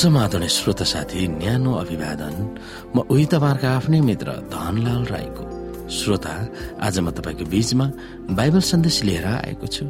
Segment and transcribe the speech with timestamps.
[0.00, 2.34] समाधान श्रोता साथी न्यानो अभिवादन।
[2.96, 5.44] म उही तपाईँहरूका आफ्नै मित्र धनलाल राईको।
[5.92, 6.32] श्रोता
[6.80, 7.86] आज म तपाईँको बीचमा
[8.32, 9.84] बाइबल सन्देश लिएर आएको छु।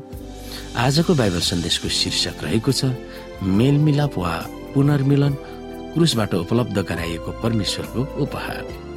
[0.75, 2.91] आजको बाइबल सन्देशको शीर्षक रहेको छ
[3.39, 4.35] मेलमिलाप वा
[4.75, 5.35] पुनर्मिलन
[5.95, 8.89] क्रुसबाट उपलब्ध गराइएको परमेश्वरको उपहार।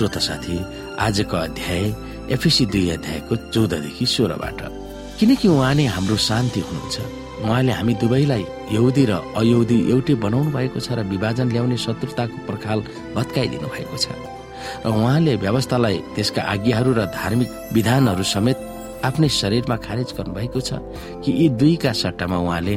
[0.00, 0.56] श्रोता साथी
[0.96, 1.82] आजको अध्याय
[2.32, 4.60] एफिसी दुई अध्यायको चौधदेखि सोह्रबाट।
[5.20, 6.96] किनकि उहाँ नै हाम्रो शान्ति हुनुहुन्छ
[7.44, 12.78] उहाँले हामी दुवैलाई यहुदी र अयहुदी एउटै बनाउनु भएको छ र विभाजन ल्याउने शत्रुताको पर्खाल
[13.12, 14.08] भत्काइदिनु भएको छ।
[14.84, 18.58] र उहाँले व्यवस्थालाई त्यसका आज्ञाहरू र धार्मिक विधानहरू समेत
[19.04, 20.80] आफ्नै शरीरमा खारेज गर्नुभएको छ
[21.20, 22.74] कि यी दुईका सट्टामा उहाँले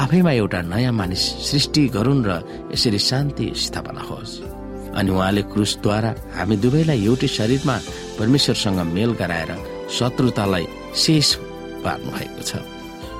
[0.00, 2.40] आफैमा एउटा नयाँ मानिस सृष्टि गरून् र
[2.72, 4.53] यसरी शान्ति स्थापना होस्।
[4.98, 7.76] अनि उहाँले क्रुसद्वारा हामी दुवैलाई एउटै शरीरमा
[8.18, 9.50] परमेश्वरसँग मेल गराएर
[9.90, 11.28] शत्रुतालाई शेष
[11.84, 12.52] पार्नु भएको छ।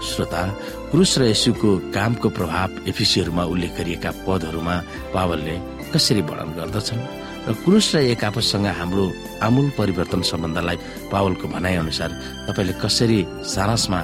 [0.05, 0.43] श्रोता
[0.91, 4.77] क्रुस र यसुको कामको प्रभाव एफिसीहरूमा उल्लेख गरिएका पदहरूमा
[5.15, 5.57] पावलले
[5.93, 7.03] कसरी वर्णन गर्दछन्?
[7.49, 9.05] र क्रुस र एक आपससँग हाम्रो
[9.43, 10.77] आमूल परिवर्तन सम्बन्धलाई
[11.13, 12.11] पावलको भनाइ अनुसार
[12.49, 13.19] तपाईँले कसरी
[13.55, 14.01] सारसमा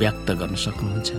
[0.00, 1.10] व्यक्त गर्न सक्नुहुन्छ?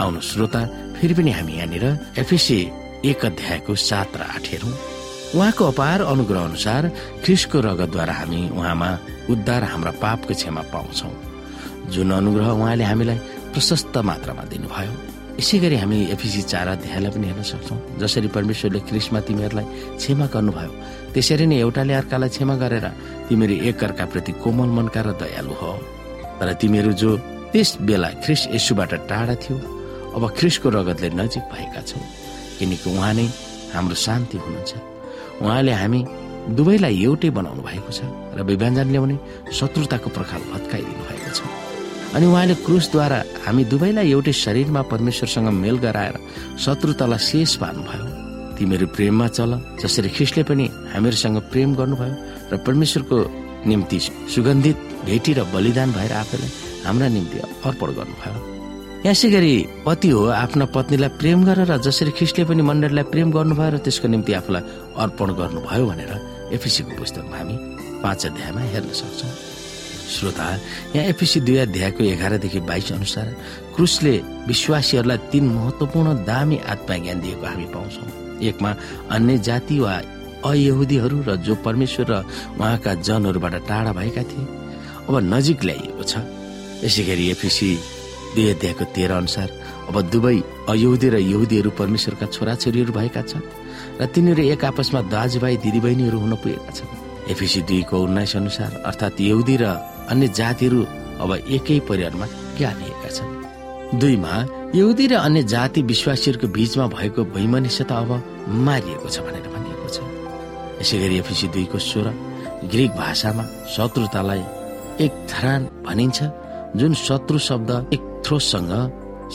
[0.00, 0.60] आउनु श्रोता
[0.96, 1.84] फेरि पनि हामी यहाँनिर
[2.18, 2.58] एफिसी
[3.04, 4.89] एक अध्यायको सात र आठ हेरौँ।
[5.34, 6.88] उहाँको अपार अनुग्रह अनुसार
[7.24, 8.90] ख्रिसको रगतद्वारा हामी उहाँमा
[9.30, 11.10] उद्धार हाम्रा पापको क्षमा पाउँछौ।
[11.94, 13.18] जुन अनुग्रह उहाँले हामीलाई
[13.54, 14.92] प्रशस्त मात्रामा दिनुभयो
[15.38, 19.66] यसै गरी हामी एफिसी चार अध्यायलाई पनि हेर्न सक्छौ जसरी परमेश्वरले ख्रिसमा तिमीहरूलाई
[20.02, 20.72] क्षमा गर्नुभयो
[21.14, 22.86] त्यसरी नै एउटाले अर्कालाई क्षमा गरेर
[23.30, 25.72] तिमीहरू एकअर्काप्रति कोमल मनका र दयालु हो।
[26.38, 27.10] तर तिमीहरू जो
[27.54, 29.56] त्यस बेला ख्रिस यसुबाट टाढा थियो
[30.18, 32.02] अब ख्रिसको रगतले नजिक भएका छौ
[32.58, 33.26] किनकि उहाँ नै
[33.74, 34.89] हाम्रो शान्ति हुनुहुन्छ।
[35.40, 36.00] उहाँले हामी
[36.56, 38.00] दुवैलाई एउटै बनाउनु भएको छ
[38.36, 39.16] र विभाजन ल्याउने
[39.58, 41.40] शत्रुताको प्रखाल भत्काइदिनु भएको छ।
[42.16, 46.16] अनि उहाँले क्रुसद्वारा हामी दुवैलाई एउटै शरीरमा परमेश्वरसँग मेल गराएर
[46.64, 48.06] शत्रुतालाई शेष पार्नुभयो।
[48.58, 49.50] तिमीहरू प्रेममा चल
[49.80, 52.14] जसरी ख्रिस्टले पनि हामीहरूसँग प्रेम गर्नुभयो
[52.52, 53.18] र परमेश्वरको
[53.70, 53.98] निम्ति
[54.34, 56.50] सुगन्धित भेटी र बलिदान भएर आफैलाई
[56.84, 58.49] हाम्रा निम्ति अर्पण गर्नुभयो।
[59.00, 63.76] यसै गरी पति हो आफ्ना पत्नीलाई प्रेम गरेर जसरी ख्रिस्टले पनि मण्डलीलाई प्रेम गर्नुभयो र
[63.84, 64.62] त्यसको निम्ति आफूलाई
[65.02, 66.12] अर्पण गर्नुभयो भनेर
[66.52, 67.54] एफिसीको पुस्तकमा हामी
[68.04, 69.32] पाँच अध्यायमा हेर्न सक्छौँ।
[70.14, 70.46] श्रोता
[70.94, 73.26] यहाँ एफिसी दुई अध्यायको एघारदेखि बाइस अनुसार
[73.74, 74.14] क्रुसले
[74.46, 78.08] विश्वासीहरूलाई तीन महत्वपूर्ण दामी आत्मा ज्ञान दिएको हामी पाउँछौँ।
[78.48, 78.70] एकमा
[79.16, 79.94] अन्य जाति वा
[80.44, 82.20] अयहुदीहरू र जो परमेश्वर र
[82.60, 84.44] उहाँका जनहरूबाट टाढा भएका थिए।
[85.08, 86.12] अब नजिक ल्याइएको छ।
[86.84, 87.70] यसै गरी एफिसी
[88.34, 89.48] दुई अध्यायको तेह्र अनुसार।
[89.88, 90.36] अब दुवै
[90.70, 93.44] अयहुदी र यहुदीहरू परमेश्वरका छोराछोरीहरू भएका छन्
[94.00, 96.90] र तिनीहरू एक आपसमा दाजुभाइ दिदीबहिनीहरू हुन पुगेका छन्।
[97.32, 99.64] एफिसी दुईको उन्नाइस अनुसार अर्थात् यहुदी र
[100.10, 100.80] अन्य जातिहरू
[101.22, 102.26] अब एकै परिवारमा
[102.58, 103.30] गाभिएका छन्।
[103.98, 104.34] दुईमा
[104.74, 108.10] यहुदी र अन्य जाति विश्वासीहरूको बीचमा भएको वैमनिष्यता अब
[108.66, 109.98] मारिएको छ भनेर भनिएको छ।
[110.80, 112.06] यसै गरी एफिसी दुईको स्वर
[112.70, 114.42] ग्रिक भाषामा शत्रुतालाई
[115.04, 116.18] एक धरान भनिन्छ
[116.78, 118.72] जुन शत्रु शब्द एक थ्रोससँग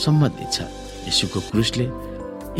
[0.04, 0.58] सम्बन्धित छ।
[1.08, 1.86] यसुको क्रुसले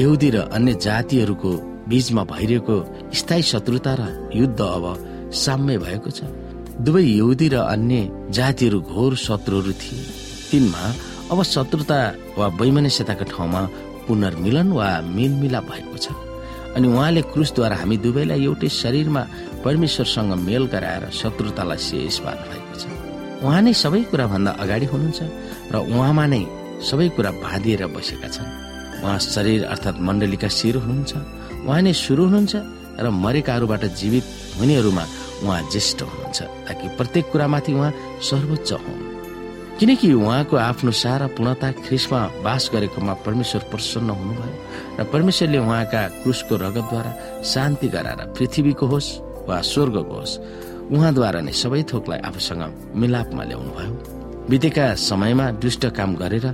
[0.03, 1.51] यहुदी र अन्य जातिहरूको
[1.89, 2.77] बीचमा भइरहेको
[3.19, 4.03] स्थायी शत्रुता र
[4.35, 4.85] युद्ध अब
[5.33, 6.21] साम्य भएको छ।
[6.85, 7.97] दुवै यहुदी र अन्य
[8.37, 10.05] जातिहरू घोर शत्रुहरू थिए।
[10.51, 10.83] तिनमा
[11.33, 11.99] अब शत्रुता
[12.39, 13.63] वा वैमनस्यताको ठाउँमा
[14.07, 16.07] पुनर्मिलन वा मेलमिलाप भएको छ।
[16.77, 19.23] अनि उहाँले क्रुसद्वारा हामी दुवैलाई एउटै शरीरमा
[19.65, 22.66] परमेश्वरसँग मेल गराएर शत्रुतालाई शेष पार्नु भएको छ
[23.45, 25.21] उहाँ नै सबै कुराभन्दा अगाडि हुनुहुन्छ
[25.73, 26.43] र उहाँमा नै
[26.89, 28.49] सबै कुरा बाँधिएर बसेका छन्।
[29.03, 31.13] उहाँ शरीर अर्थात् मण्डलीका शिर हुनुहुन्छ।
[31.67, 32.55] उहाँ नै सुरु हुनुहुन्छ
[33.05, 34.25] र मरेकाहरूबाट जीवित
[34.59, 35.05] हुनेहरूमा
[35.45, 37.93] उहाँ ज्येष्ठ हुनुहुन्छ ताकि प्रत्येक कुरामाथि उहाँ
[38.29, 39.05] सर्वोच्च हुन्।
[39.77, 44.55] किनकि उहाँको आफ्नो सारा पूर्णता ख्रिसमा बास गरेकोमा परमेश्वर प्रसन्न हुनुभयो
[44.97, 47.13] र परमेश्वरले उहाँका क्रुसको रगतद्वारा
[47.45, 49.11] शान्ति गराएर पृथ्वीको होस्
[49.49, 50.41] वा स्वर्गको होस्
[50.95, 52.63] उहाँद्वारा नै सबै थोकलाई आफूसँग
[53.01, 53.93] मिलापमा ल्याउनु भयो।
[54.51, 56.47] बितेका समयमा दुष्ट काम गरेर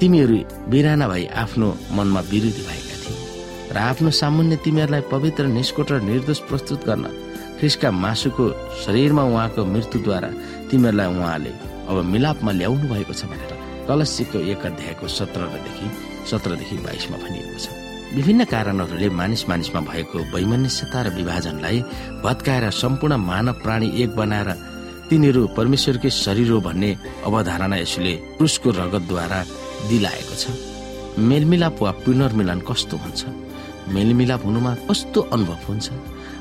[0.00, 0.38] तिमीहरू
[0.70, 3.16] बिराना भई आफ्नो मनमा विरोधी भएका थिए
[3.72, 7.04] र आफ्नो सामुन्य तिमीहरूलाई पवित्र निष्कोट र निर्दोष प्रस्तुत गर्न
[7.58, 8.44] ख्रिसका मासुको
[8.84, 10.30] शरीरमा उहाँको मृत्युद्वारा
[10.70, 11.52] तिमीहरूलाई उहाँले
[11.88, 13.52] अब मिलापमा ल्याउनु भएको छ भनेर
[13.88, 15.86] कलसीको एक अध्यायको सत्रदेखि
[16.30, 21.78] सत्रदेखि बाइसमा भनिएको छ। विभिन्न कारणहरूले मानिस मानिसमा भएको वैमनस्यता र विभाजनलाई
[22.24, 24.50] भत्काएर सम्पूर्ण मानव प्राणी एक बनाएर
[25.10, 26.90] तिनीहरू परमेश्वरकै शरीर हो भन्ने
[27.28, 29.40] अवधारणा यसले क्रुसको रगतद्वारा
[29.88, 30.44] दिलाएको छ।
[31.20, 33.20] मेलमिलाप वा पुनर्मिलन कस्तो हुन्छ?
[33.92, 35.86] मेलमिलाप हुनुमा कस्तो अनुभव हुन्छ?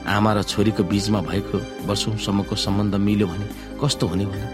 [0.07, 3.47] आमा र छोरीको बीचमा भएको वर्षौंसम्मको सम्बन्ध मिल्यो भने
[3.83, 4.47] कस्तो हुने होला?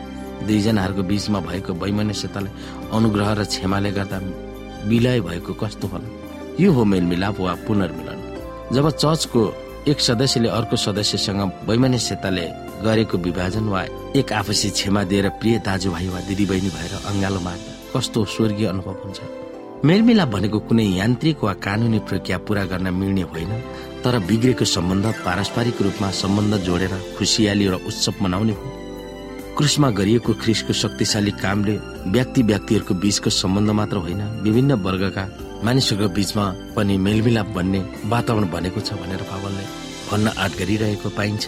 [0.49, 2.51] दुईजनाहरूको बीचमा भएको वैमनस्यतालाई
[2.89, 4.17] अनुग्रह र क्षमाले गर्दा
[4.89, 6.22] विलय भएको कस्तो होला?
[6.59, 8.17] यो हो मेलमिलाप वा पुनर्मिलन।
[8.75, 9.41] जब चर्चको
[9.87, 12.45] एक सदस्यले अर्को सदस्यसँग वैमनस्यताले
[12.85, 13.81] गरेको विभाजन वा
[14.15, 19.19] एक आपसी क्षमा दिएर प्रिय दाजुभाइ वा दिदीबहिनी भएर अङ्गालो मार्दा कस्तो स्वर्गीय अनुभव हुन्छ?
[19.85, 23.51] मेलमिलाप भनेको कुनै यान्त्रिक वा कानुनी प्रक्रिया पूरा गर्न मिल्ने होइन
[24.03, 28.67] तर बिग्रेको सम्बन्ध पारस्परिक रूपमा सम्बन्ध जोडेर खुसियाली र उत्सव मनाउने हो।
[29.57, 31.75] क्रुसमा गरिएको ख्रिसको शक्तिशाली कामले
[32.07, 35.25] व्यक्ति व्यक्तिहरूको बीचको सम्बन्ध मात्र होइन विभिन्न वर्गका
[35.63, 36.45] मानिसहरूको बीचमा
[36.75, 37.79] पनि मेलमिलाप भन्ने
[38.11, 39.63] वातावरण बनेको छ भनेर पावलले
[40.09, 41.45] भन्न आँट गरिरहेको पाइन्छ।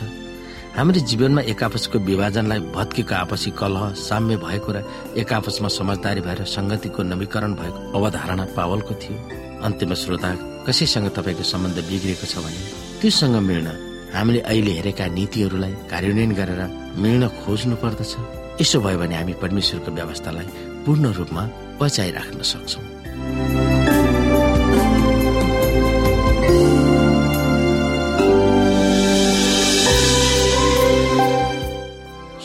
[0.75, 4.77] हाम्रो जीवनमा एक आपसको विभाजनलाई भत्केको आपसी कलह साम्य भएको र
[5.19, 9.15] एक आपसमा समझदारी भएर संगतिको नवीकरण भएको अवधारणा पावलको थियो।
[9.67, 10.31] अन्तिम श्रोता
[10.67, 12.59] कसैसँग तपाईँको सम्बन्ध बिग्रिएको छ भने
[13.03, 13.67] त्योसँग मिल्न
[14.15, 16.61] हामीले अहिले हेरेका नीतिहरूलाई कार्यान्वयन गरेर
[17.03, 18.13] मिल्न खोज्नु पर्दछ।
[18.63, 20.47] यसो भयो भने हामी परमेश्वरको व्यवस्थालाई
[20.87, 21.43] पूर्ण रूपमा
[21.79, 23.74] बचाइराख्न सक्छौँ।